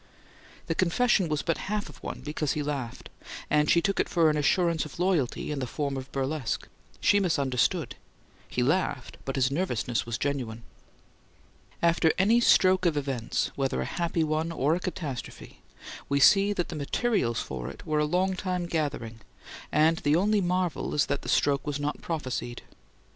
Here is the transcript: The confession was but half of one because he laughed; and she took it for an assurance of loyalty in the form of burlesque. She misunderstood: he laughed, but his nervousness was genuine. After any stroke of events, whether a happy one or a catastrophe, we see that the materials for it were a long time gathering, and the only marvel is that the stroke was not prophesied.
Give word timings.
The 0.65 0.73
confession 0.73 1.29
was 1.29 1.43
but 1.43 1.59
half 1.69 1.87
of 1.87 2.01
one 2.01 2.21
because 2.21 2.53
he 2.53 2.63
laughed; 2.63 3.09
and 3.51 3.69
she 3.69 3.83
took 3.83 3.99
it 3.99 4.09
for 4.09 4.31
an 4.31 4.35
assurance 4.35 4.83
of 4.83 4.97
loyalty 4.97 5.51
in 5.51 5.59
the 5.59 5.67
form 5.67 5.95
of 5.95 6.11
burlesque. 6.11 6.67
She 6.99 7.19
misunderstood: 7.19 7.95
he 8.49 8.63
laughed, 8.63 9.17
but 9.25 9.35
his 9.35 9.51
nervousness 9.51 10.03
was 10.07 10.17
genuine. 10.17 10.63
After 11.83 12.11
any 12.17 12.39
stroke 12.39 12.87
of 12.87 12.97
events, 12.97 13.51
whether 13.55 13.79
a 13.79 13.85
happy 13.85 14.23
one 14.23 14.51
or 14.51 14.73
a 14.73 14.79
catastrophe, 14.79 15.61
we 16.09 16.19
see 16.19 16.51
that 16.51 16.69
the 16.69 16.75
materials 16.75 17.39
for 17.39 17.69
it 17.69 17.85
were 17.85 17.99
a 17.99 18.03
long 18.05 18.35
time 18.35 18.65
gathering, 18.65 19.19
and 19.71 19.97
the 19.97 20.15
only 20.15 20.41
marvel 20.41 20.95
is 20.95 21.05
that 21.05 21.21
the 21.21 21.29
stroke 21.29 21.67
was 21.67 21.79
not 21.79 22.01
prophesied. 22.01 22.63